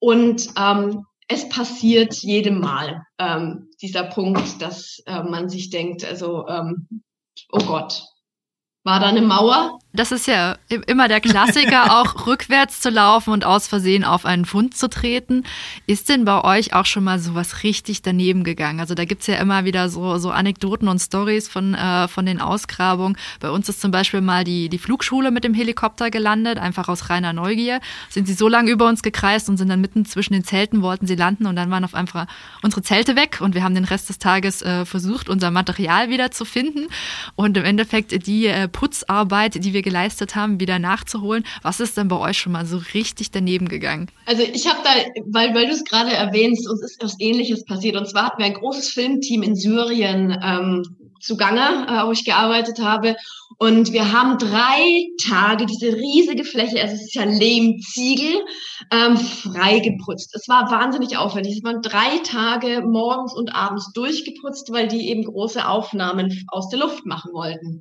[0.00, 6.48] Und ähm, es passiert jedem Mal ähm, dieser Punkt, dass äh, man sich denkt, also,
[6.48, 6.88] ähm,
[7.52, 8.02] oh Gott,
[8.84, 9.78] war da eine Mauer?
[9.94, 14.44] Das ist ja immer der Klassiker, auch rückwärts zu laufen und aus Versehen auf einen
[14.44, 15.44] Fund zu treten.
[15.86, 18.80] Ist denn bei euch auch schon mal sowas richtig daneben gegangen?
[18.80, 22.38] Also da gibt's ja immer wieder so, so Anekdoten und Stories von, äh, von den
[22.38, 23.16] Ausgrabungen.
[23.40, 27.08] Bei uns ist zum Beispiel mal die, die Flugschule mit dem Helikopter gelandet, einfach aus
[27.08, 27.80] reiner Neugier.
[28.10, 31.06] Sind sie so lange über uns gekreist und sind dann mitten zwischen den Zelten, wollten
[31.06, 32.26] sie landen und dann waren auf einfach
[32.62, 36.30] unsere Zelte weg und wir haben den Rest des Tages äh, versucht, unser Material wieder
[36.30, 36.88] zu finden.
[37.36, 41.44] Und im Endeffekt die äh, Putzarbeit, die wir geleistet haben, wieder nachzuholen.
[41.62, 44.10] Was ist denn bei euch schon mal so richtig daneben gegangen?
[44.26, 44.90] Also ich habe da,
[45.26, 47.96] weil, weil du es gerade erwähnst, uns ist etwas Ähnliches passiert.
[47.96, 50.82] Und zwar hatten wir ein großes Filmteam in Syrien ähm,
[51.20, 53.16] zugange, äh, wo ich gearbeitet habe.
[53.58, 58.44] Und wir haben drei Tage diese riesige Fläche, also es ist ja Lehmziegel,
[58.92, 60.34] ähm, freigeputzt.
[60.34, 61.56] Es war wahnsinnig aufwendig.
[61.56, 66.78] Es waren drei Tage morgens und abends durchgeputzt, weil die eben große Aufnahmen aus der
[66.78, 67.80] Luft machen wollten.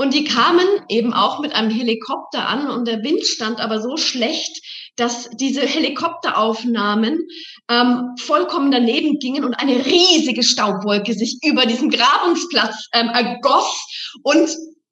[0.00, 3.96] Und die kamen eben auch mit einem Helikopter an und der Wind stand aber so
[3.96, 4.62] schlecht,
[4.94, 7.26] dass diese Helikopteraufnahmen
[7.68, 14.48] ähm, vollkommen daneben gingen und eine riesige Staubwolke sich über diesen Grabungsplatz ähm, ergoss und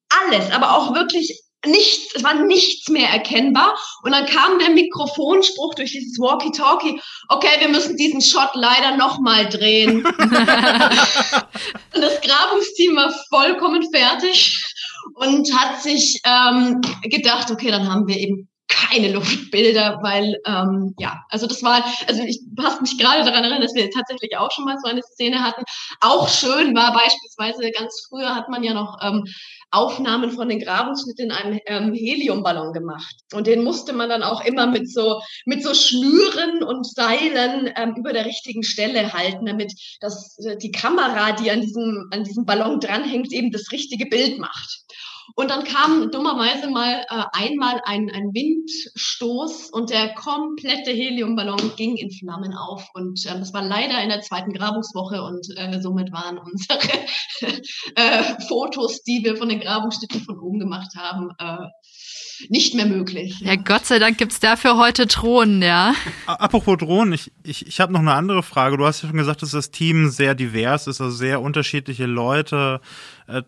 [0.09, 3.77] alles, aber auch wirklich nichts, es war nichts mehr erkennbar.
[4.03, 9.49] Und dann kam der Mikrofonspruch durch dieses Walkie-Talkie, okay, wir müssen diesen Shot leider nochmal
[9.49, 10.05] drehen.
[10.05, 10.17] und
[11.93, 14.63] das Grabungsteam war vollkommen fertig
[15.15, 21.23] und hat sich ähm, gedacht, okay, dann haben wir eben keine Luftbilder, weil ähm, ja,
[21.31, 24.65] also das war, also ich hast mich gerade daran erinnern, dass wir tatsächlich auch schon
[24.65, 25.63] mal so eine Szene hatten.
[26.01, 29.25] Auch schön war beispielsweise ganz früher hat man ja noch ähm,
[29.77, 34.45] Aufnahmen von den Grabungsschnitten in einem ähm, Heliumballon gemacht und den musste man dann auch
[34.45, 39.73] immer mit so mit so Schnüren und Seilen ähm, über der richtigen Stelle halten, damit
[40.01, 44.86] das die Kamera, die an diesem an diesem Ballon dranhängt, eben das richtige Bild macht.
[45.35, 51.97] Und dann kam dummerweise mal äh, einmal ein, ein Windstoß und der komplette Heliumballon ging
[51.97, 52.89] in Flammen auf.
[52.95, 56.79] Und äh, das war leider in der zweiten Grabungswoche und äh, somit waren unsere
[57.97, 61.67] äh, Fotos, die wir von den Grabungsstätten von oben gemacht haben, äh,
[62.49, 63.41] nicht mehr möglich.
[63.41, 65.95] Ja, Gott sei Dank gibt's dafür heute Drohnen, ja.
[66.27, 68.77] Apropos Drohnen, ich, ich, ich habe noch eine andere Frage.
[68.77, 72.81] Du hast ja schon gesagt, dass das Team sehr divers ist, also sehr unterschiedliche Leute.
[73.27, 73.43] Äh,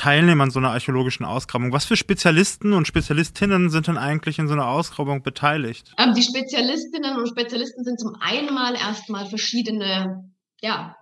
[0.00, 1.72] teilnehmen an so einer archäologischen Ausgrabung.
[1.72, 5.94] Was für Spezialisten und Spezialistinnen sind denn eigentlich in so einer Ausgrabung beteiligt?
[5.98, 10.96] Ähm, die Spezialistinnen und Spezialisten sind zum einen mal erstmal verschiedene, ja,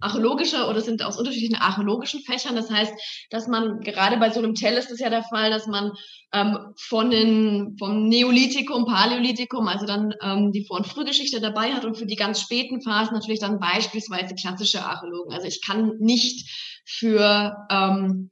[0.00, 2.54] archäologische oder sind aus unterschiedlichen archäologischen Fächern.
[2.54, 2.92] Das heißt,
[3.30, 5.92] dass man gerade bei so einem Tell ist es ja der Fall, dass man
[6.32, 11.84] ähm, von den vom Neolithikum, Paläolithikum, also dann ähm, die Vor- und Frühgeschichte dabei hat
[11.84, 15.32] und für die ganz späten Phasen natürlich dann beispielsweise klassische Archäologen.
[15.32, 16.50] Also ich kann nicht
[16.84, 18.30] für ähm,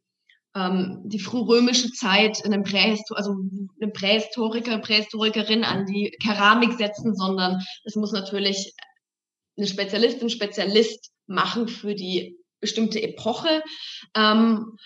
[0.54, 3.34] ähm, die frührömische Zeit einem Prähistor also
[3.80, 8.74] eine Prähistoriker, Prähistorikerin an die Keramik setzen, sondern es muss natürlich
[9.56, 13.62] eine Spezialistin, Spezialist machen für die bestimmte Epoche.
[14.16, 14.76] Ähm,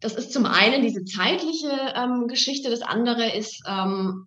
[0.00, 4.26] das ist zum einen diese zeitliche ähm, Geschichte, das andere ist ähm,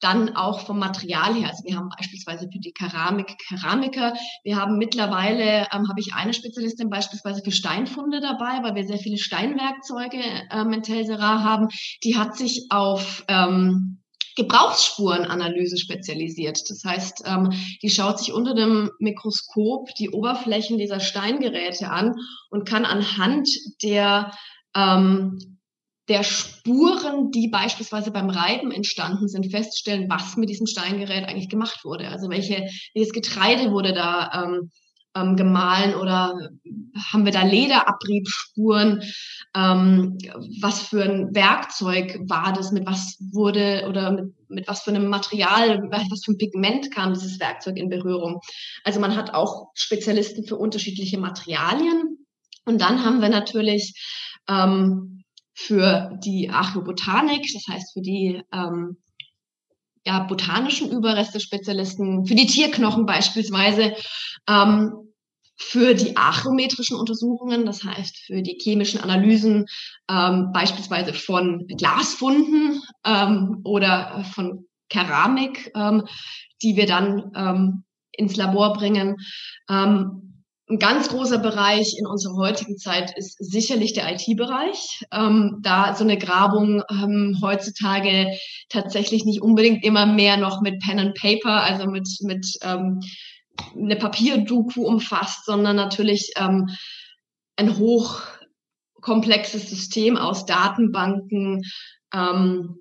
[0.00, 1.48] dann auch vom Material her.
[1.48, 4.12] Also wir haben beispielsweise für die Keramik Keramiker.
[4.44, 8.98] Wir haben mittlerweile, ähm, habe ich eine Spezialistin beispielsweise für Steinfunde dabei, weil wir sehr
[8.98, 11.68] viele Steinwerkzeuge ähm, in Telsera haben.
[12.04, 14.02] Die hat sich auf ähm,
[14.36, 16.60] Gebrauchsspurenanalyse spezialisiert.
[16.68, 17.50] Das heißt, ähm,
[17.82, 22.14] die schaut sich unter dem Mikroskop die Oberflächen dieser Steingeräte an
[22.50, 23.48] und kann anhand
[23.82, 24.32] der
[24.74, 25.56] ähm,
[26.08, 31.84] der Spuren, die beispielsweise beim Reiben entstanden sind, feststellen, was mit diesem Steingerät eigentlich gemacht
[31.84, 32.08] wurde.
[32.08, 34.70] Also welche, welches Getreide wurde da ähm,
[35.16, 36.38] ähm, gemahlen oder
[37.12, 39.02] haben wir da Lederabriebspuren?
[39.54, 40.18] Ähm,
[40.60, 42.72] was für ein Werkzeug war das?
[42.72, 47.14] Mit was wurde oder mit, mit was für einem Material, was für ein Pigment kam
[47.14, 48.40] dieses Werkzeug in Berührung?
[48.84, 52.26] Also man hat auch Spezialisten für unterschiedliche Materialien.
[52.64, 53.94] Und dann haben wir natürlich
[54.48, 55.22] ähm,
[55.54, 58.98] für die Archäobotanik, das heißt für die ähm,
[60.04, 63.94] ja, botanischen Überreste Spezialisten, für die Tierknochen beispielsweise,
[64.48, 65.05] ähm,
[65.58, 69.66] für die archäometrischen Untersuchungen, das heißt für die chemischen Analysen
[70.10, 76.04] ähm, beispielsweise von Glasfunden ähm, oder von Keramik, ähm,
[76.62, 79.16] die wir dann ähm, ins Labor bringen.
[79.68, 80.22] Ähm,
[80.68, 85.04] ein ganz großer Bereich in unserer heutigen Zeit ist sicherlich der IT-Bereich.
[85.12, 88.36] Ähm, da so eine Grabung ähm, heutzutage
[88.68, 93.00] tatsächlich nicht unbedingt immer mehr noch mit Pen and Paper, also mit, mit ähm,
[93.74, 96.68] eine Papierdoku umfasst, sondern natürlich ähm,
[97.56, 101.62] ein hochkomplexes System aus Datenbanken,
[102.12, 102.76] ähm,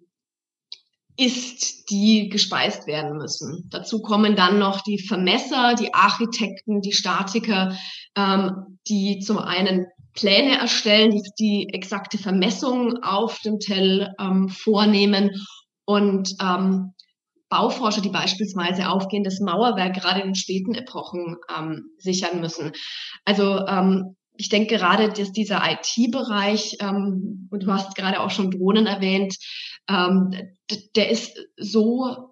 [1.17, 3.69] ist, die gespeist werden müssen.
[3.69, 7.77] Dazu kommen dann noch die Vermesser, die Architekten, die Statiker,
[8.17, 15.31] ähm, die zum einen Pläne erstellen, die die exakte Vermessung auf dem Tell ähm, vornehmen
[15.85, 16.93] und ähm,
[17.49, 22.71] Bauforscher, die beispielsweise aufgehendes Mauerwerk gerade in späten Epochen ähm, sichern müssen.
[23.23, 28.51] Also ähm, ich denke gerade, dass dieser IT-Bereich, ähm, und du hast gerade auch schon
[28.51, 29.37] Drohnen erwähnt,
[29.87, 30.31] ähm,
[30.95, 32.31] der ist so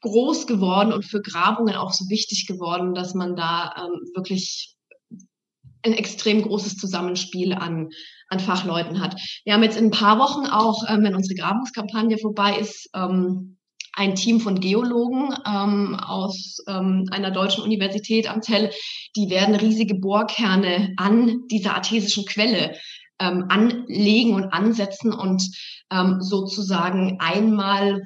[0.00, 4.76] groß geworden und für Grabungen auch so wichtig geworden, dass man da ähm, wirklich
[5.84, 7.88] ein extrem großes Zusammenspiel an,
[8.28, 9.20] an Fachleuten hat.
[9.44, 13.58] Wir haben jetzt in ein paar Wochen auch, ähm, wenn unsere Grabungskampagne vorbei ist, ähm,
[13.94, 18.70] ein Team von Geologen ähm, aus ähm, einer deutschen Universität am Tell,
[19.16, 22.76] die werden riesige Bohrkerne an dieser artesischen Quelle
[23.20, 25.42] ähm, anlegen und ansetzen und
[25.90, 28.02] ähm, sozusagen einmal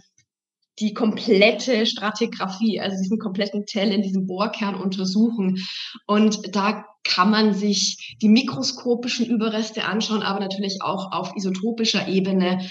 [0.79, 5.65] die komplette Stratigraphie, also diesen kompletten Tell in diesem Bohrkern untersuchen.
[6.07, 12.69] Und da kann man sich die mikroskopischen Überreste anschauen, aber natürlich auch auf isotopischer Ebene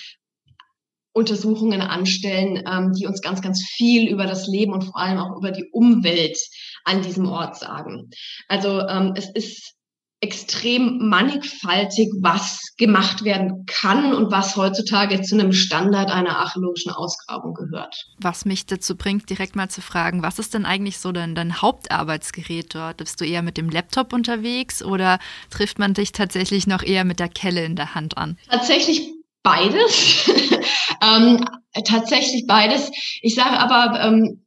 [1.15, 5.37] Untersuchungen anstellen, ähm, die uns ganz, ganz viel über das Leben und vor allem auch
[5.37, 6.37] über die Umwelt
[6.83, 8.09] an diesem Ort sagen.
[8.49, 9.75] Also ähm, es ist
[10.19, 17.53] extrem mannigfaltig, was gemacht werden kann und was heutzutage zu einem Standard einer archäologischen Ausgrabung
[17.53, 18.05] gehört.
[18.19, 21.61] Was mich dazu bringt, direkt mal zu fragen, was ist denn eigentlich so dein, dein
[21.61, 22.97] Hauptarbeitsgerät dort?
[22.97, 27.19] Bist du eher mit dem Laptop unterwegs oder trifft man dich tatsächlich noch eher mit
[27.19, 28.37] der Kelle in der Hand an?
[28.49, 30.29] Tatsächlich beides.
[31.01, 31.45] ähm,
[31.85, 32.91] tatsächlich beides.
[33.21, 34.41] Ich sage aber, ähm,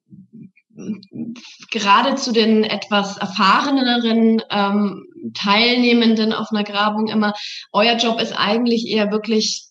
[1.71, 7.33] gerade zu den etwas erfahreneren ähm, Teilnehmenden auf einer Grabung immer,
[7.73, 9.69] euer Job ist eigentlich eher wirklich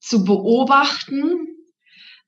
[0.00, 1.48] zu beobachten,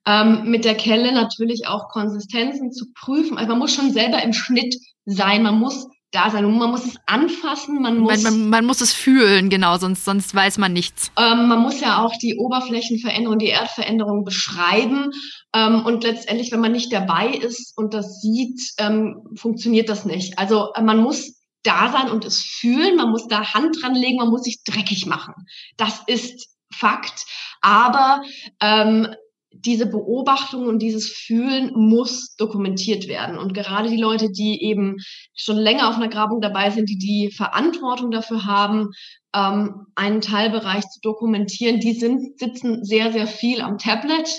[0.05, 3.37] ähm, mit der Kelle natürlich auch Konsistenzen zu prüfen.
[3.37, 6.45] Also man muss schon selber im Schnitt sein, man muss da sein.
[6.45, 8.23] Und man muss es anfassen, man muss.
[8.23, 11.11] Man, man, man, muss es fühlen, genau, sonst, sonst weiß man nichts.
[11.17, 15.11] Ähm, man muss ja auch die Oberflächenveränderung, die Erdveränderung beschreiben.
[15.53, 20.39] Ähm, und letztendlich, wenn man nicht dabei ist und das sieht, ähm, funktioniert das nicht.
[20.39, 24.17] Also äh, man muss da sein und es fühlen, man muss da Hand dran legen,
[24.17, 25.33] man muss sich dreckig machen.
[25.77, 27.25] Das ist Fakt.
[27.61, 28.21] Aber
[28.61, 29.07] ähm,
[29.51, 33.37] diese Beobachtung und dieses Fühlen muss dokumentiert werden.
[33.37, 34.97] Und gerade die Leute, die eben
[35.35, 38.89] schon länger auf einer Grabung dabei sind, die die Verantwortung dafür haben,
[39.35, 44.29] ähm, einen Teilbereich zu dokumentieren, die sind, sitzen sehr, sehr viel am Tablet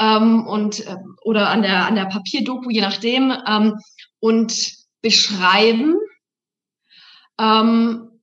[0.00, 3.74] ähm, und äh, oder an der, an der Papierdoku, je nachdem, ähm,
[4.20, 5.96] und beschreiben,
[7.38, 8.20] ähm,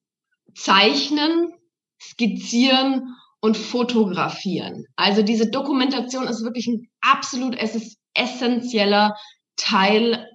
[0.54, 1.54] zeichnen,
[2.02, 4.86] skizzieren und fotografieren.
[4.96, 9.16] Also diese Dokumentation ist wirklich ein absolut, es ist essentieller
[9.56, 10.28] Teil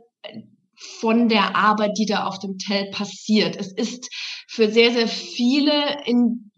[1.00, 3.56] von der Arbeit, die da auf dem Tell passiert.
[3.56, 4.08] Es ist
[4.46, 6.52] für sehr, sehr viele in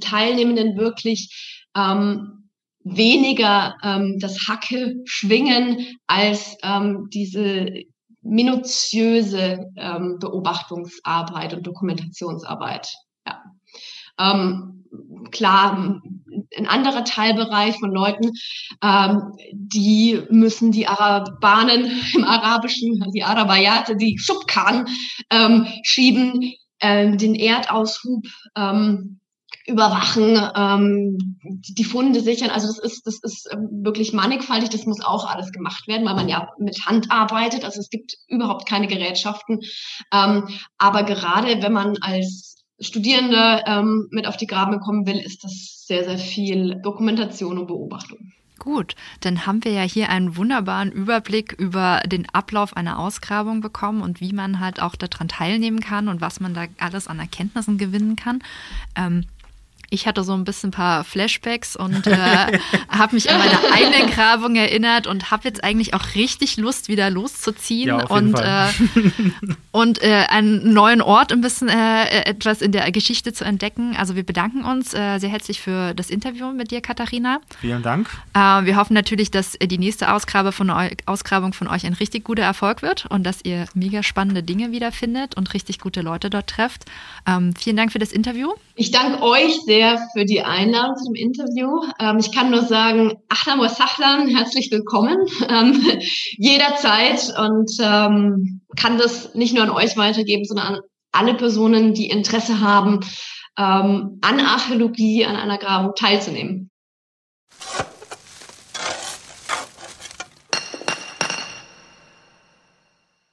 [0.00, 2.50] Teilnehmenden wirklich ähm,
[2.84, 7.84] weniger ähm, das Hacke schwingen als ähm, diese
[8.20, 12.86] minutiöse ähm, Beobachtungsarbeit und Dokumentationsarbeit.
[13.26, 13.42] Ja.
[14.18, 14.76] Ähm,
[15.30, 16.00] klar,
[16.56, 18.32] ein anderer Teilbereich von Leuten,
[18.82, 24.86] ähm, die müssen die Arabanen im Arabischen, die Arabayate, die Schubkan
[25.30, 28.24] ähm, schieben, äh, den Erdaushub
[28.56, 29.20] ähm,
[29.66, 32.50] überwachen, ähm, die Funde sichern.
[32.50, 34.70] Also das ist, das ist ähm, wirklich mannigfaltig.
[34.70, 37.64] Das muss auch alles gemacht werden, weil man ja mit Hand arbeitet.
[37.64, 39.60] Also es gibt überhaupt keine Gerätschaften.
[40.12, 45.44] Ähm, aber gerade wenn man als Studierende ähm, mit auf die Graben kommen will, ist
[45.44, 48.32] das sehr, sehr viel Dokumentation und Beobachtung.
[48.58, 54.00] Gut, dann haben wir ja hier einen wunderbaren Überblick über den Ablauf einer Ausgrabung bekommen
[54.02, 57.76] und wie man halt auch daran teilnehmen kann und was man da alles an Erkenntnissen
[57.76, 58.42] gewinnen kann.
[58.96, 59.26] Ähm,
[59.90, 62.16] ich hatte so ein bisschen ein paar Flashbacks und äh,
[62.88, 67.08] habe mich an meine eigene Grabung erinnert und habe jetzt eigentlich auch richtig Lust, wieder
[67.10, 68.68] loszuziehen ja, und, äh,
[69.70, 73.94] und äh, einen neuen Ort ein bisschen äh, etwas in der Geschichte zu entdecken.
[73.96, 77.40] Also wir bedanken uns äh, sehr herzlich für das Interview mit dir, Katharina.
[77.60, 78.08] Vielen Dank.
[78.34, 80.70] Äh, wir hoffen natürlich, dass die nächste Ausgabe von
[81.06, 85.36] Ausgrabung von euch ein richtig guter Erfolg wird und dass ihr mega spannende Dinge wiederfindet
[85.36, 86.84] und richtig gute Leute dort trefft.
[87.26, 88.52] Ähm, vielen Dank für das Interview.
[88.74, 91.82] Ich danke euch sehr sehr für die Einladung zum Interview.
[92.00, 95.18] Ähm, ich kann nur sagen, Ahlan wa Sahlan, herzlich willkommen
[95.50, 95.84] ähm,
[96.38, 100.80] jederzeit und ähm, kann das nicht nur an euch weitergeben, sondern an
[101.12, 103.00] alle Personen, die Interesse haben,
[103.58, 106.70] ähm, an Archäologie, an einer Grabung teilzunehmen.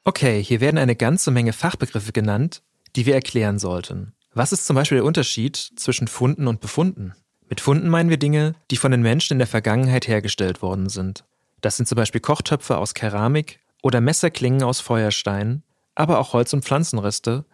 [0.03, 2.61] Okay, hier werden eine ganze Menge Fachbegriffe genannt,
[2.97, 4.13] die wir erklären sollten.
[4.35, 7.13] Was ist zum Beispiel der Unterschied zwischen Funden und Befunden?
[7.49, 11.23] Mit Funden meinen wir Dinge, die von den Menschen in der Vergangenheit hergestellt worden sind.
[11.61, 15.61] Das sind zum Beispiel Kochtöpfe aus Keramik oder Messerklingen aus Feuerstein,
[15.93, 17.45] aber auch Holz- und Pflanzenreste,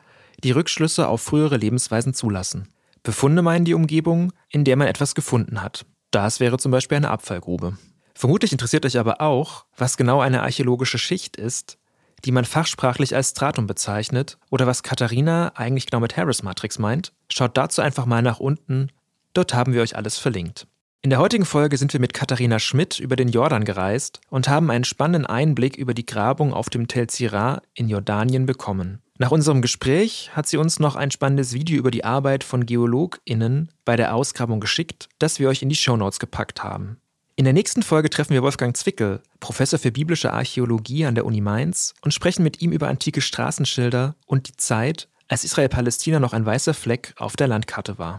[0.41, 2.69] die Rückschlüsse auf frühere Lebensweisen zulassen.
[3.03, 5.85] Befunde meinen die Umgebung, in der man etwas gefunden hat.
[6.11, 7.77] Das wäre zum Beispiel eine Abfallgrube.
[8.15, 11.77] Vermutlich interessiert euch aber auch, was genau eine archäologische Schicht ist,
[12.25, 17.58] die man fachsprachlich als Stratum bezeichnet, oder was Katharina eigentlich genau mit Harris-Matrix meint, schaut
[17.58, 18.91] dazu einfach mal nach unten.
[19.33, 20.67] Dort haben wir euch alles verlinkt.
[21.02, 24.69] In der heutigen Folge sind wir mit Katharina Schmidt über den Jordan gereist und haben
[24.69, 29.02] einen spannenden Einblick über die Grabung auf dem Tel Zira in Jordanien bekommen.
[29.17, 33.69] Nach unserem Gespräch hat sie uns noch ein spannendes Video über die Arbeit von GeologInnen
[33.85, 36.98] bei der Ausgrabung geschickt, das wir euch in die Shownotes gepackt haben.
[37.40, 41.40] In der nächsten Folge treffen wir Wolfgang Zwickel, Professor für biblische Archäologie an der Uni
[41.40, 46.46] Mainz, und sprechen mit ihm über antike Straßenschilder und die Zeit, als Israel-Palästina noch ein
[46.46, 48.17] weißer Fleck auf der Landkarte war.